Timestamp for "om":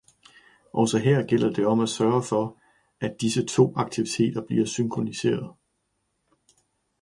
1.65-1.79